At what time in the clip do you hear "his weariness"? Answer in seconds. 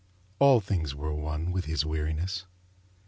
1.65-2.47